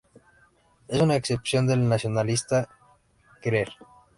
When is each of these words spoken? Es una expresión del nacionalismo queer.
Es 0.87 0.99
una 0.99 1.15
expresión 1.15 1.67
del 1.67 1.87
nacionalismo 1.87 2.65
queer. 3.39 3.69